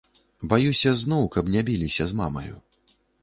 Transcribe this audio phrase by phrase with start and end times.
[0.53, 2.55] Баюся, зноў каб не біліся з мамаю.